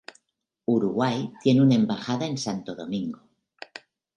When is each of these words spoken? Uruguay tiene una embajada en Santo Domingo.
Uruguay 0.65 1.31
tiene 1.43 1.61
una 1.61 1.75
embajada 1.75 2.25
en 2.25 2.39
Santo 2.39 2.73
Domingo. 2.73 3.21